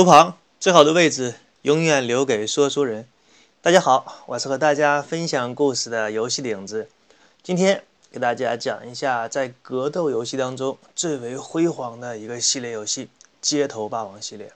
[0.00, 3.06] 火炉旁最好的位置，永远留给说书人。
[3.60, 6.88] 大家好，我是和大家分享故事的游戏影子。
[7.42, 13.10] 今天给大家讲一下，在格斗游戏当中最为辉煌的一个系列游戏——
[13.42, 14.50] 街头霸王系列。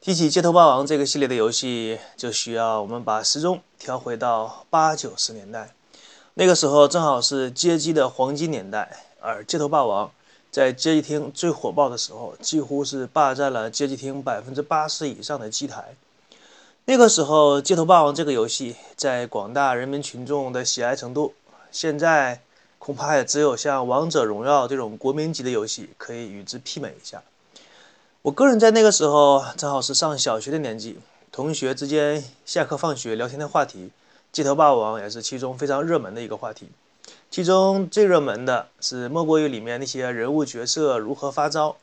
[0.00, 5.74] 提起街头霸王这个系列的游戏，就需要我们把时钟调回到八九十年代。
[6.32, 10.10] 那个时候正好是街机的黄金年代，而街头霸王。
[10.52, 15.94] 在街机厅最火爆的时候，几乎是霸占了街机厅百分之八十以上的机台。
[16.84, 21.32] 那个时候，《街头霸王》这个游戏在广大人民群众的喜爱程度，
[21.70, 22.42] 现在
[22.78, 27.22] 恐怕也只有像《王者荣耀》这种国民级的游戏可以与之媲美一下。
[28.20, 30.98] 我个人在那个时候正好是上小学的年纪，
[31.30, 33.84] 同学之间下课放学聊天的话题，
[34.30, 36.68] 《街头霸王》也是其中非常热门的一个话题。
[37.32, 41.78] 其中最热门的是莫过于里面那些人物角色如何发招。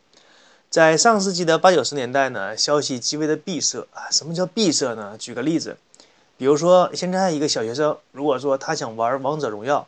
[0.70, 4.12] 在上世纪的八九十年代呢，消息极为的闭塞啊。
[4.12, 5.18] 什么叫闭塞呢？
[5.18, 5.76] 举个例子，
[6.38, 9.88] 比如说现在一个小学生，如果说他想玩王者荣耀，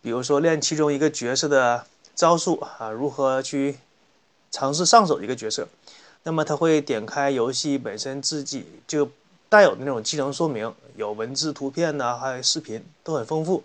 [0.00, 3.76] 比如说练其中一个角色的招数啊，如何去
[4.50, 5.68] 尝试上手一个角色，
[6.22, 9.10] 那么他会点开游戏本身自己就
[9.50, 13.62] 带有的那种技能说明，有文字、图片呢，还有视频，都很丰富。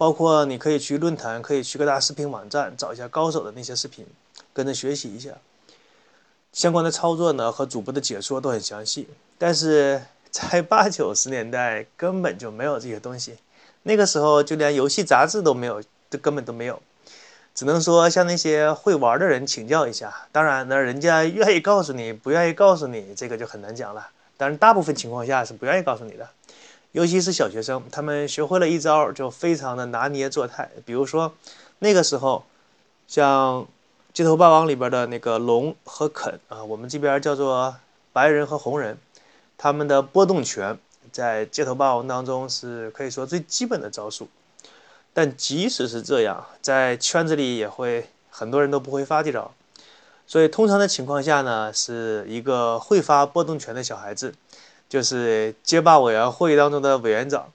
[0.00, 4.06] 包括你可以去论坛，可以去各大视频网站找一下高手的那些视频，
[4.50, 5.32] 跟着学习一下
[6.54, 9.06] 相关的操作呢，和主播的解说都很详细。
[9.36, 13.36] 但是在八九十年代根本就没有这些东西，
[13.82, 16.80] 那个时候就连游戏杂志都没有，都根本都没有，
[17.54, 20.10] 只能说向那些会玩的人请教一下。
[20.32, 24.08] 当然呢，人家愿意告诉你，不愿意告诉你，这个就很难讲了。
[24.38, 26.26] 但是大部分情况下是不愿意告诉你的。
[26.92, 30.68] 尤其是小学生，他们学会了一招就非常的拿捏作态。
[30.84, 31.32] 比如说，
[31.78, 32.44] 那个时候，
[33.06, 33.62] 像
[34.12, 37.76] 《街头霸王》里边的那个龙和肯啊，我们这边叫做
[38.12, 38.98] 白人和红人，
[39.56, 40.76] 他们的波动拳
[41.12, 44.28] 在《街头霸王》当中是可以说最基本的招数。
[45.12, 49.52] 但即使是这样，在圈子里也会很多人都不会发这招。
[50.26, 54.34] 所以通常的情况下呢，是一个会发波动拳的小孩子。
[54.90, 57.52] 就是街霸委员会当中的委员长，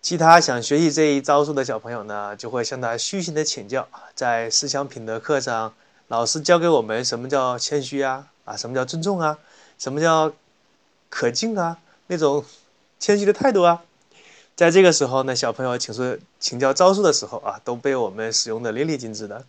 [0.00, 3.86] 其他想学习这一招数的小朋友呢，就会向他虚心的请教。
[4.14, 5.74] 在思想品德课上，
[6.08, 9.38] 老师教给我们什么叫谦虚啊，啊，什么叫尊重啊，
[9.78, 10.32] 什么叫
[11.10, 11.76] 可敬啊，
[12.06, 12.42] 那种
[12.98, 13.82] 谦虚的态度啊。
[14.56, 19.44] 在这个时候呢，小朋友请说请教招数的时候啊，都被我们使用的淋漓尽致的。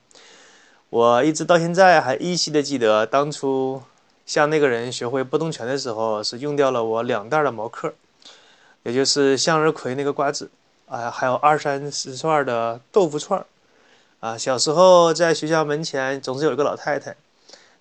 [0.89, 3.81] 我一直到现在还依稀的记得当初。
[4.25, 7.93] 向那个人学会波动拳的时候，是用掉了我两袋的毛克，
[8.83, 10.49] 也就是向日葵那个瓜子，
[10.87, 13.45] 啊，还有二三十串的豆腐串儿，
[14.19, 17.15] 啊，小时候在学校门前总是有一个老太太，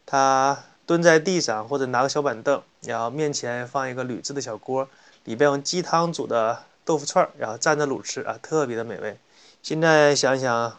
[0.04, 4.87] 她蹲在地上或者拿个小板凳，然后面前放一个铝制的小锅，
[5.25, 9.16] 里边用鸡汤煮的豆腐串儿，然后蘸着卤吃啊，特别的美味。
[9.62, 10.78] 现在想想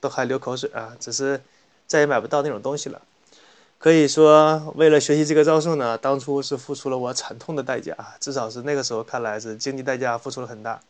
[0.00, 1.40] 都还流口水啊，只是
[1.86, 3.00] 再也买不到那种东西了。
[3.84, 10.80] 可以说，为了学习这个招数呢，当初是付出了我惨痛的代价至少是那个时候看来是经济代价付出了很大。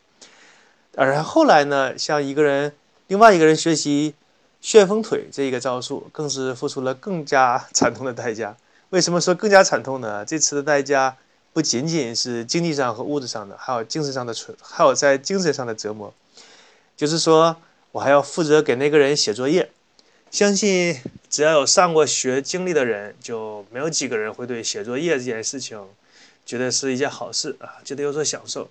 [0.95, 2.73] 而后来呢，像一个人，
[3.09, 4.15] 另外一个人学习
[4.61, 8.57] 旋风腿这一个招数，更是付出了更加惨痛的代价。
[8.91, 10.25] 为什么说更加惨痛呢？
[10.25, 11.17] 这次的代价
[11.53, 16.15] 不仅仅是经济上和物质上的，还有精神上的存，还有在精神上的折磨。
[16.97, 17.57] 就是说
[17.91, 19.69] 我还要负责给那个人写作业。
[20.35, 21.01] 相信
[21.31, 25.81] 只要有上过学经历的人，就没有几个人会对写作业这件事情
[26.45, 28.69] 觉得是一件好事啊，觉得有所享受。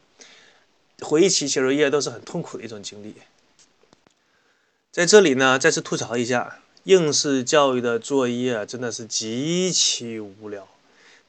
[0.99, 3.15] 回忆起写作业都是很痛苦的一种经历。
[4.91, 10.67] 在这里呢，再次吐槽一下，应试教育的作业真的是极其无聊，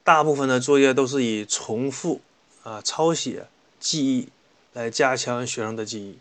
[0.03, 2.19] 大部分的作业都是以重复
[2.63, 3.45] 啊、抄写、
[3.79, 4.27] 记忆
[4.73, 6.17] 来加强学生的记忆。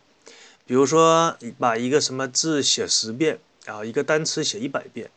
[0.65, 3.41] 比如说，把一个什么字写十遍。
[3.65, 5.11] 然后一个单词写一百遍，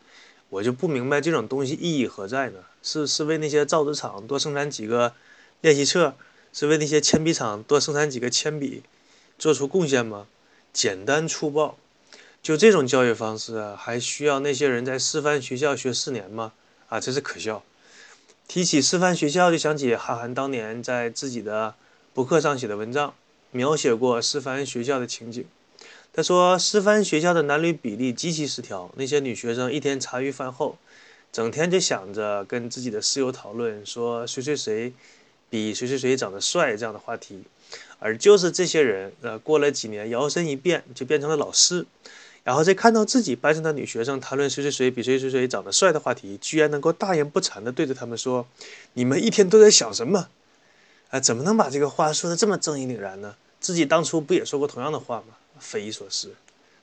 [0.50, 2.60] 我就不明白这种东西意义何在呢？
[2.82, 5.14] 是是为那些造纸厂多生产几个
[5.62, 6.16] 练习册，
[6.54, 8.84] 是为那些铅笔厂多生产几个铅笔
[9.38, 10.28] 做出贡献吗？
[10.72, 11.78] 简单粗暴，
[12.42, 16.54] 就这种教育方式，还需要那些人在师范学校学四年吗？
[16.88, 17.64] 啊，真是可笑！
[18.48, 21.76] 提起师范学校，就想起韩寒当年在自己的
[22.14, 23.14] 博客上写的文章，
[23.52, 25.44] 描写过师范学校的情景。
[26.18, 28.90] 他说，师范学校的男女比例极其失调。
[28.96, 30.76] 那些女学生一天茶余饭后，
[31.32, 34.92] 整天就想着跟自己的室友讨论，说谁谁谁
[35.48, 37.44] 比谁谁谁长得帅这样的话题。
[38.00, 41.86] 而就是这些人，呃，过了几年，摇身一变就变成了老师，
[42.44, 48.48] 然后再看到自己班上的女学生谈论谁谁谁比谁谁谁长得帅的话题，居然能够大言不惭地对着他们说
[48.94, 50.30] ：“你们一天都在想什么？
[51.12, 53.36] 啊，怎么能把这个话说的这么正义凛然呢？
[53.60, 55.36] 自己当初不也说过同样的话吗？
[55.60, 56.36] 匪夷所思。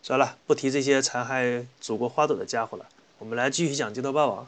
[0.03, 2.87] 算了，不提这些残害祖国花朵的家伙了。
[3.19, 4.44] 我们来继续讲《街头霸王》。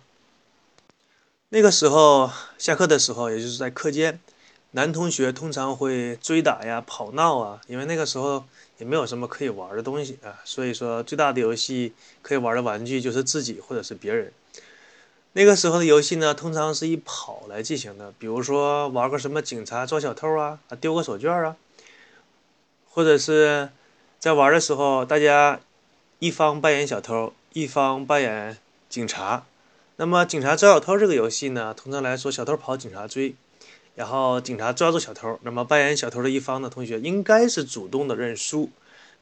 [1.49, 4.20] 那个时候下课的时候，也就是在课间，
[4.73, 8.44] 男同学通常会追打呀、跑闹啊，因为那个时候。
[8.78, 14.31] 也没有什么可以玩的东西啊，所以说最大的游戏可以玩的玩具就是自己或者是别人。
[15.32, 21.56] 那个时候的游戏呢，通常是以跑来进行的，比如说玩个什么警察抓小偷啊，丢个手绢啊，
[22.90, 23.70] 或者是
[24.26, 25.61] 在玩的时候，大家
[26.19, 28.58] 一方扮演小偷，一方扮演
[28.88, 29.46] 警察。
[29.99, 33.37] 那么警察抓小偷这个游戏呢，通常来说，小偷跑，警察追。
[33.94, 38.69] 然后警察抓住小偷，那么扮演小偷的一方的同学应该是主动的认输，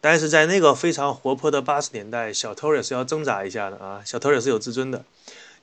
[0.01, 5.05] 但是在那个非常活泼的八十年代，小偷也是要挣扎一下的啊，小偷也是有自尊的。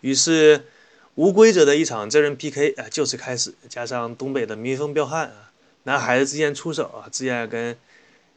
[0.02, 0.68] 于是
[1.16, 5.50] 无规则的一场真人 PK 啊就此开始，加上东北的民风彪悍啊，
[5.86, 7.76] 男孩子之间出手啊，之间跟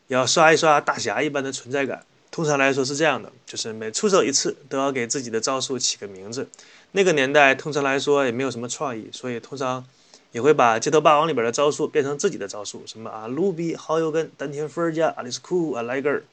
[0.08, 2.04] 要刷一刷大侠一般的存在感。
[2.30, 6.48] 通常来说是这样的，就是每出手一次都要给自己的招数起个名字。
[6.92, 9.84] 那个年代通常来说也没有什么创意，所以通常。
[10.32, 16.24] 也会把《街头霸王》里边的招数变成自己的招数，什么啊，卢比、好友根、丹田分加、阿里斯库、啊莱格尔。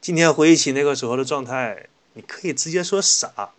[0.00, 3.50] 今天回忆起那个时候的状态，你可以直接说傻，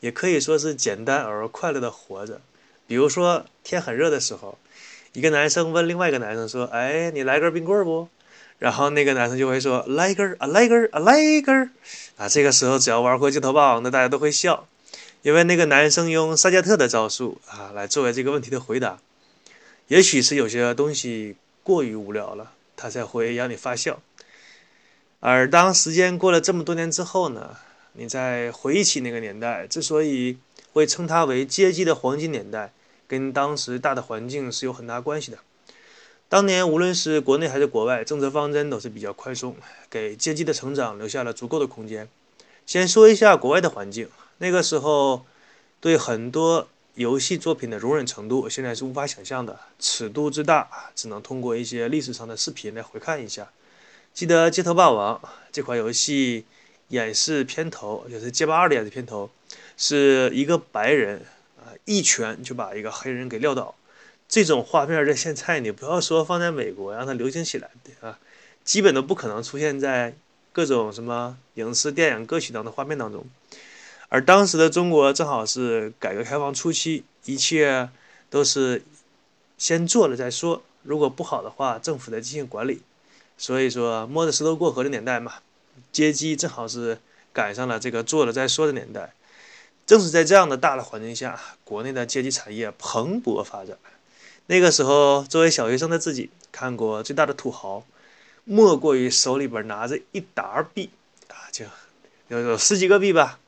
[0.00, 2.42] 也可以说是简单而快乐的活着。
[2.86, 4.58] 比如说天很热的时候，
[5.14, 8.06] 一个男生问另外一个男生说：“哎，你来根冰棍不？”
[8.58, 11.70] 然后那个男生就会说：“来根啊，来根啊，来根
[12.16, 14.66] 啊。”这个时候只要玩过《街头霸王》的，大家都会笑，
[15.22, 18.98] 因为那个男生用萨加特的招数啊来作为这个问题的回答。
[19.86, 24.00] 也许是有些东西过于无聊了，他才会让你发笑。
[25.20, 27.56] 而当时间过了这么多年之后呢，
[27.92, 30.36] 你再回忆起那个年代，之所以
[30.72, 32.72] 会称它为阶级的黄金年代，
[33.06, 35.38] 跟当时大的环境是有很大关系的。
[36.28, 39.56] 当年无论是国内还是国外，政策方针都是比较宽松，
[39.88, 42.08] 给阶级的成长留下了足够的空间。
[42.66, 44.08] 先说一下国外的环境，
[44.38, 45.24] 那个时候
[45.80, 46.68] 对很多。
[46.94, 53.48] 游戏作品的容忍程度现在是无法想象的，尺度之大，只能通过一些历史上的视频来回看一下。
[54.12, 55.16] 记得《街头霸王》
[55.52, 56.44] 这款游戏
[56.88, 59.30] 演示片头，就是《街霸二》的演示片头，
[59.76, 61.24] 是一个白人
[61.56, 63.76] 啊一拳就把一个黑人给撂倒。
[64.28, 67.70] 这种画面在现在你不要说放在美国让它流行起来
[68.00, 68.18] 啊，
[68.62, 70.14] 基本都不可能出现在
[70.52, 73.24] 各种什么影视、电影、歌曲等的画面当中。
[74.10, 77.88] 而当时的中国正好是改革开放初期，一切
[78.28, 78.82] 都是
[79.56, 80.62] 先做了再说。
[80.82, 82.82] 如果不好的话，政府再进行管理。
[83.36, 85.34] 所以说，摸着石头过河的年代嘛，
[85.92, 86.98] 阶级正好是
[87.32, 89.12] 赶上了这个做了再说的年代。
[89.86, 93.78] 正是在这样的大的环境下，国内的阶级产业蓬勃发展。
[94.50, 97.84] 那个时候，作为小学生的自己，看过最大的土豪，
[98.44, 100.88] 莫过于手里边拿着一沓币
[101.28, 101.66] 啊，就
[102.28, 103.38] 有有十几个币吧。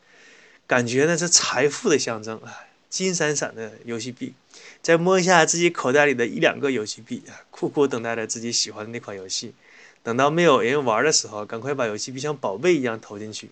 [0.66, 2.52] 感觉呢是财富的象征啊，
[2.90, 4.35] 金闪闪的游戏币，
[4.83, 9.54] 再摸一下自己口袋里的一两个游戏币，苦苦等待着自己喜欢的那款游戏。
[10.02, 13.50] 等到没有人玩的时候，赶快把游戏币像宝贝一样投进去。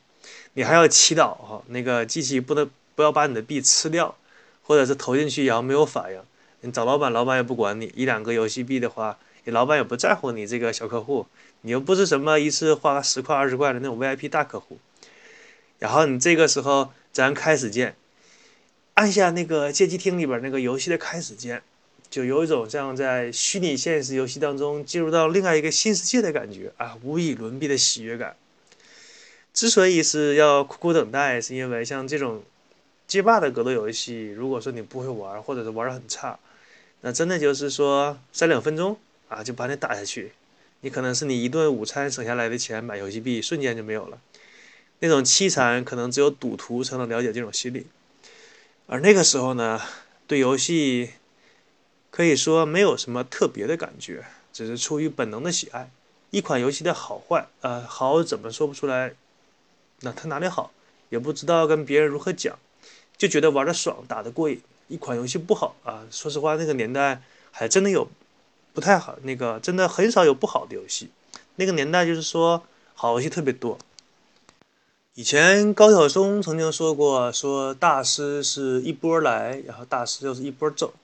[0.53, 4.15] 你还要祈祷哈，那个机器不能不要把你的币吃掉，
[4.63, 6.21] 或者是投进去然后没有反应。
[6.61, 7.93] 你找老板，老板也不管你。
[7.95, 11.27] 一两个游戏币的话，你老板也不在乎你这个小客户，
[11.63, 14.79] 你又不是什么一次花十块二十块的那种 VIP 大客户。
[15.79, 16.93] 然后你这个时候。
[17.11, 17.97] 咱开始键，
[18.95, 21.63] 按下那个街机厅里边那个游戏的开始键，
[22.09, 28.37] 就有一种像在虚拟现实游戏当中进入到另外一个新世界的感觉啊，无以伦比的喜悦感。
[29.53, 32.45] 之所以是要苦苦等待，是因为像这种
[33.09, 36.39] 街霸的格斗游戏，如果说你不会玩，或者是玩的很差，
[37.01, 40.33] 那真的就是说三两分钟啊就把你打下去，
[40.81, 44.21] 你可能是你一顿午餐省下来的钱买游戏币，瞬间就没有了。
[45.01, 47.87] 那种凄惨，可能只有赌徒才能了解这种心理。
[48.87, 49.81] 而那个时候呢，
[50.27, 51.11] 对游戏
[52.11, 55.91] 可以说没有什么特别的感觉，只是出于本能的喜爱。
[56.31, 59.15] 一款游戏的好坏，呃，好怎么说不出来？
[60.01, 60.73] 那它哪里好，
[61.11, 62.59] 也不知道跟别人如何讲，
[63.17, 64.61] 就觉得玩的爽，打的过瘾。
[64.89, 68.09] 一款游戏不好啊，说实话，那个年代还真的有
[68.75, 71.11] 不太好，那个真的很少有不好的游戏。
[71.57, 72.63] 那个年代就是说
[72.95, 73.79] 好游戏特别多。
[75.15, 80.95] 以前高晓松曾经说过：“说大师是一波来，然后大师又是一波走。”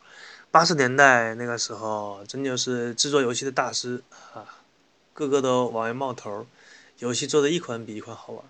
[0.52, 4.46] 八十年代那个时候，真就是制作游戏的大师啊，
[5.12, 6.46] 个个都往外冒头，
[7.00, 8.44] 游戏做的一款比一款好玩。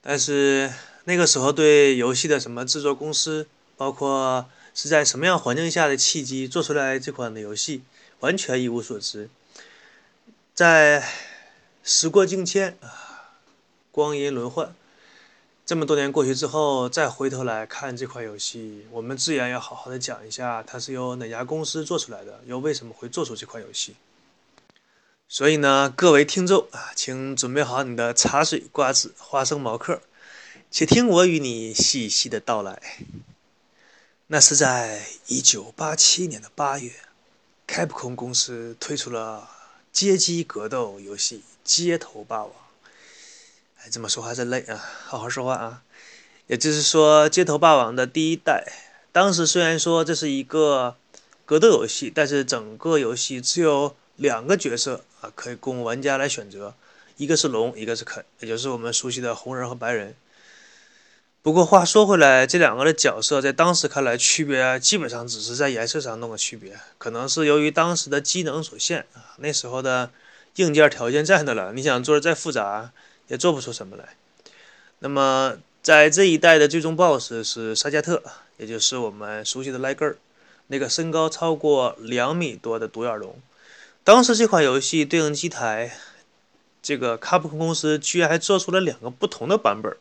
[0.00, 0.72] 但是
[1.02, 3.48] 那个时候对游戏的什么制作公司，
[3.78, 7.82] 包括是在什么样环境下的契机做出来这款的游戏，
[8.20, 9.30] 完全一无所知。
[10.52, 11.08] 在
[11.84, 13.38] 时过境迁啊，
[13.92, 14.74] 光阴轮换，
[15.64, 23.94] 这么多年过去之后，再回头来看这款游戏，我们自然要好好的讲一下，它是由哪家公司做出来的，又为什么会做出这款游戏。
[25.28, 30.00] 所以呢，各位听众啊，请准备好你的茶水、瓜子、花生、毛嗑，
[30.70, 32.82] 且听我与你细细的道来。
[34.30, 36.92] 那是在一九八七年的八月，
[37.66, 39.48] 开普空公司推出了。
[39.90, 42.50] 街机格斗游戏《街头霸王》，
[43.78, 44.76] 哎，这么说话真累啊！
[45.06, 45.82] 好好说话啊！
[46.46, 48.70] 也就是说，《街头霸王》的第一代，
[49.12, 50.96] 当时虽然说这是一个
[51.46, 56.74] 格斗游戏，但是整个游戏只有两个角色啊，可以供玩家来选择，
[57.16, 60.14] 一个是龙，一个是肯，也就是我们熟悉的红人和白人。
[61.48, 69.32] 不过话说回来，这两个的角色在当时看来，区别基本上只是在颜色上弄个区别，可能是由于当时的机能所限啊。
[69.38, 70.10] 那时候的
[70.56, 72.92] 硬件条件在那了，你想做的再复杂，
[73.28, 74.10] 也做不出什么来。
[74.98, 78.22] 那么在这一代的最终 BOSS 是沙加特，
[78.58, 80.18] 也就是我们熟悉的莱格尔，
[80.66, 83.34] 那个身高超过两米多的独眼龙。
[84.04, 85.96] 当时这款游戏对应机台，
[86.82, 89.96] 这个卡普空公司居然还做出了两个不同的版本。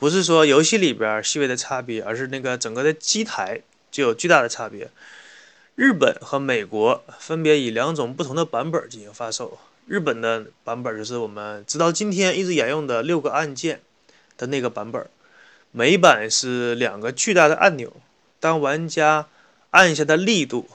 [0.00, 4.88] 不是说游戏里边细微的差别，而是那个整个的机台就有巨大的差别。
[5.74, 9.58] 日本和美国分别以两种不同的版本进行发售。
[9.86, 13.82] 日本的版本就是我们直到今天一直沿用的六个按键
[14.38, 15.06] 的那个版本，
[15.70, 17.92] 美版是两个巨大的按钮，
[18.40, 19.26] 当玩家
[19.68, 20.66] 按下的力度，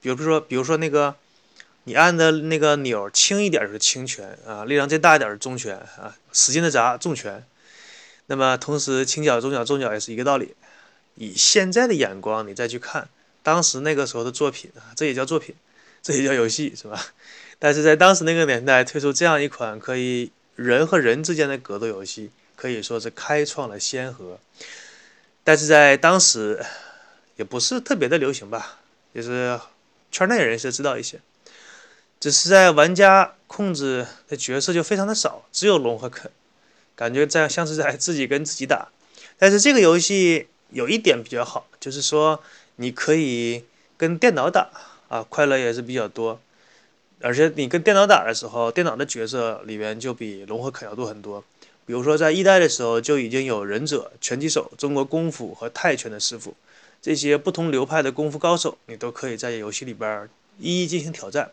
[0.00, 1.14] 比如说比如说那个
[1.84, 7.46] 你按的那个钮轻一点是轻拳啊，力量再大一点是重拳啊，使劲的砸重拳。
[8.26, 10.54] 那么，同时轻脚、中脚、重脚也是一个道理。
[11.16, 13.08] 以现在的眼光，你再去看
[13.42, 15.54] 当时那个时候的作品啊，这也叫作品，
[16.02, 17.00] 这也叫游戏，是吧？
[17.58, 24.38] 但是在当时那个年代推出这样一款可以人和人之间的格斗游戏，可以说是开创了先河。
[25.44, 26.64] 但是在当时
[27.36, 28.80] 也不是特别的流行吧，
[29.14, 29.60] 就是
[30.10, 31.20] 圈内人士知道一些，
[32.18, 36.30] 只是在玩家控制的角色就非常的少，只有龙和肯。
[36.96, 38.88] 感觉这样像是在自己跟自己打，
[39.36, 42.40] 但是这个游戏有一点比较好，就是说
[42.76, 43.64] 你可以
[43.96, 44.70] 跟电脑打
[45.08, 46.40] 啊，快乐也是比较多。
[47.20, 51.42] 而且你跟电脑打的时候，电脑的角色里面就比龙和肯要多很多。
[51.84, 56.54] 比如说在一代的时候就已经有忍者、拳击手、中国功夫和泰拳的师傅，
[57.02, 61.50] 这些不同流派的功夫高手，你都可以在游戏里边一一进行挑战。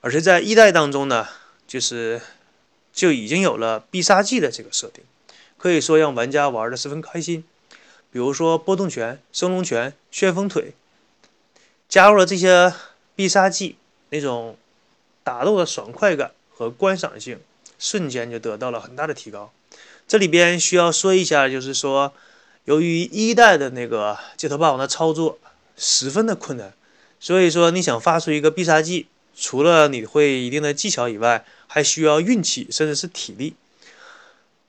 [0.00, 1.26] 而且在一代当中呢，
[1.68, 2.20] 就是。
[2.96, 5.04] 就已经有了必杀技的这个设定，
[5.58, 7.44] 可以说让玩家玩的十分开心。
[8.10, 10.72] 比如说波动拳、升龙拳、旋风腿，
[11.90, 12.72] 加入了这些
[13.14, 13.76] 必杀技，
[14.08, 14.56] 那种
[15.22, 17.38] 打斗的爽快感和观赏性，
[17.78, 19.52] 瞬间就得到了很大的提高。
[20.08, 22.14] 这里边需要说一下，就是说，
[22.64, 25.38] 由于一代的那个街头霸王的操作
[25.76, 26.72] 十分的困难，
[27.20, 33.54] 所以说你想发出一个必杀技，除了你会一定的技巧以外，还需要运气，甚至是体力。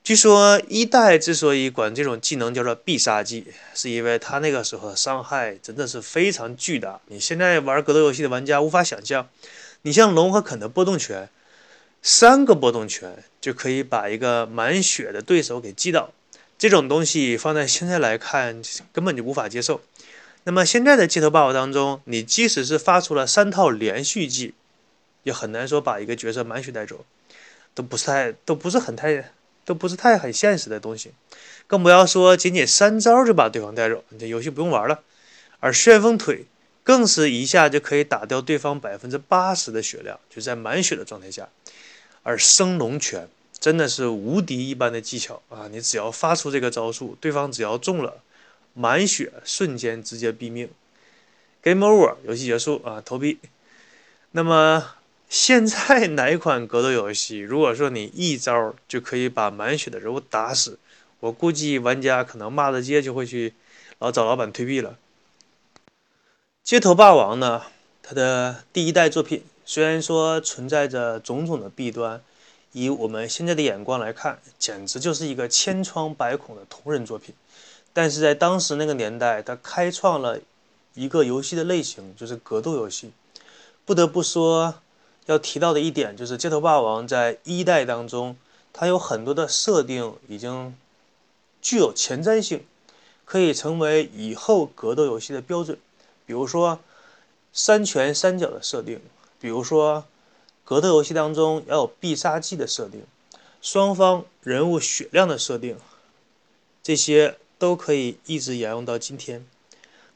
[0.04, 7.00] 据说一代之所以管这种技能叫做必杀技，是因为它那个时候伤害真的是非常巨大。
[7.08, 9.28] 你现在玩格斗游戏的玩家无法想象，
[9.82, 11.28] 你像龙和肯的波动拳，
[12.02, 16.12] 三个波动拳就可以把一个满血的对手给击倒。
[16.58, 19.80] 这种东西放在现在来看，根本就无法接受。
[20.44, 24.54] 那么现在的街头霸王当中，你即使是发出了三套连续技。
[25.24, 27.04] 也很难说把一个角色满血带走，
[27.74, 29.30] 都不是太都不是很太
[29.66, 31.12] 都不是太很现实的东西，
[31.66, 35.02] 更不要说仅仅三招就把对方带走，你这游戏不用玩了。
[35.60, 36.46] 而旋风腿
[36.82, 41.48] 更是一下就可以打掉对方百分之八十的血量，就在满血的状态下。
[42.22, 43.28] 而升龙拳
[43.58, 45.68] 真的是无敌一般的技巧啊！
[45.70, 48.22] 你只要发出这个招数，对方只要中了
[48.78, 50.70] 满血，瞬间直接毙命
[51.62, 53.38] ，game over，游戏结束啊，投币。
[54.30, 54.94] 那么。
[55.30, 60.78] 现在 哪一款格斗游戏，如果说你一招就可以把满血的人物打死，
[61.20, 63.52] 我估计玩家可能骂着街就会去，
[63.98, 64.96] 老找老板退币了。
[66.64, 67.64] 街头霸王呢，
[68.02, 72.22] 它的第一代作品虽然说存在着种种的弊端，
[72.72, 77.34] 以我们现在的眼光来看，简直就是一个千疮百孔的同人作品，
[77.92, 80.40] 但是在当时那个年代，它开创了
[80.94, 83.12] 一个游戏的类型，就是格斗游戏。
[83.84, 84.74] 不得不说。
[85.26, 88.34] 要提到的一点就是，《街头霸王》在一代当中，
[88.72, 90.74] 它有很多的设定已经
[91.60, 92.64] 具有前瞻性，
[93.26, 95.78] 可以成为以后格斗游戏的标准。
[96.24, 96.80] 比如说
[97.52, 99.02] 三拳三脚的设定，
[99.38, 100.06] 比如说
[100.64, 103.04] 格斗游戏当中要有必杀技的设定，
[103.60, 105.76] 双方人物血量的设定，
[106.82, 109.44] 这些都可以一直沿用到今天。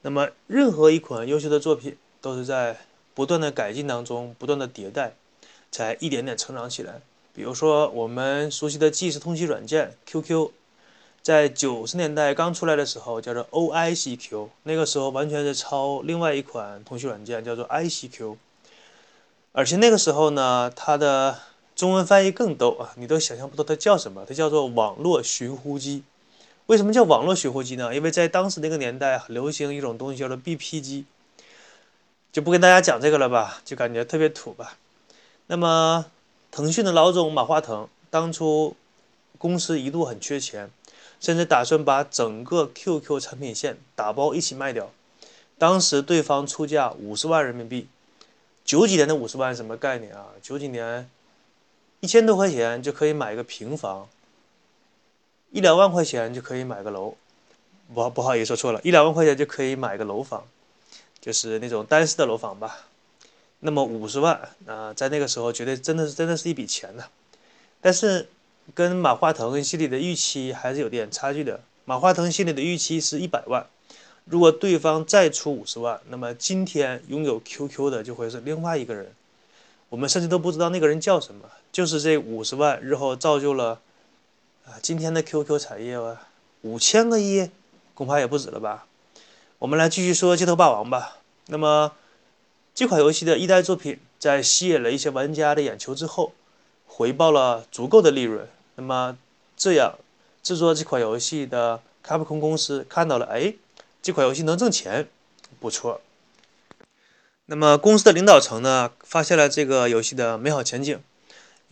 [0.02, 2.78] 那么，任何一款优秀的作品都是在
[3.14, 5.14] 不断的改进当中，不断的迭代，
[5.70, 7.00] 才一点点成长起来。
[7.34, 10.50] 比如说，我们熟悉的即时通讯软件 QQ，
[11.22, 18.37] 在九十年代刚出来的时候叫做 OICQ，那个时候完全是抄另外一款通讯软件叫做 ICQ，
[19.52, 21.38] 而且那个时候呢，它的
[21.76, 26.02] 中文翻译更逗啊，你都想象不到它叫什么，它叫做网络寻呼机。
[26.66, 27.95] 为什么叫网络寻呼机呢？
[27.95, 31.04] 因为在当时那个年代很流行一种东西叫做 BP 机，
[32.33, 34.78] 就不跟大家讲这个了吧，就感觉特别土吧。
[35.49, 36.07] 那么
[36.50, 38.76] 腾讯的老总马化腾当初
[39.38, 40.71] 公司一度很缺钱，
[41.21, 44.90] 甚至打算把整个 QQ 产品线打包一起卖掉。
[45.59, 47.88] 当时对方出价五十万人民币，
[48.64, 50.28] 九几年的五十万什么概念啊？
[50.40, 51.11] 九几年
[52.00, 54.09] 一千多块钱就可以买一个平房。
[55.52, 57.14] 一两万块钱就可以买个楼，
[57.94, 60.44] 不不好意思说错了，一两万块钱就可以买个楼房，
[61.21, 62.87] 就是那种单室的楼房吧。
[63.61, 67.04] 那么五十万啊，在那个时候绝对真的是真的是一笔钱呢。
[67.82, 68.28] 但是
[68.75, 71.61] 跟马化腾心里的预期还是有点差距的。
[71.85, 73.66] 马化腾心里的预期是一百万，
[74.25, 79.12] 如果对方再出五十万，那么今天拥有 QQ 的就会是另外一个人，
[79.90, 81.50] 我们甚至都不知道那个人叫什么。
[81.71, 83.80] 就是这五十万日后造就了。
[84.64, 86.29] 啊，今天的 QQ 产业啊，
[86.61, 87.51] 五千个亿，
[87.94, 88.87] 恐怕也不止了吧？
[89.59, 91.18] 我们来继续说《街头霸王》吧。
[91.46, 91.92] 那么，
[92.72, 96.33] 这款游戏的一代作品在吸引了一些玩家的眼球之后，
[96.87, 98.48] 回报了足够的利润。
[98.77, 99.18] 那么，
[99.57, 99.98] 这样
[100.44, 103.55] 制作这款游戏的卡普空公司看到了，哎，
[104.01, 105.09] 这款游戏能挣钱，
[105.59, 106.01] 不错。
[107.46, 111.03] 那么，公司的领导层呢，发现了这个游戏的美好前景。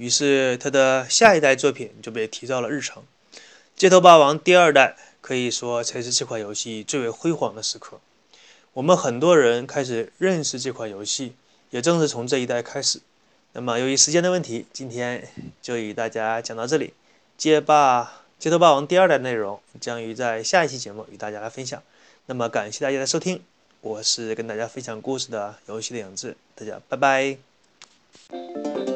[0.01, 3.03] 于是，他的下一代作品就被提到了日程，
[3.77, 8.01] 《街头霸王》第二代可以说才是这款游戏最为辉煌的时刻。
[8.73, 11.35] 我们很多人开始认识这款游戏，
[11.69, 13.03] 也正是从这一代开始。
[13.53, 15.29] 那么，由于时间的问题，今天
[15.61, 16.87] 就与大家讲到这里。
[17.37, 21.83] 《街霸街头霸王》第二代内容将于在下一期节目与大家来分享。
[22.25, 23.43] 那么，感谢大家的收听，
[23.83, 28.90] 我是跟大家分享故事的游戏的影子，大家拜拜。